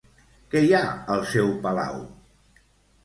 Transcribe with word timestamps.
Què 0.53 0.61
hi 0.67 0.71
ha 0.77 0.81
al 1.17 1.21
seu 1.35 1.53
palau? 1.67 2.01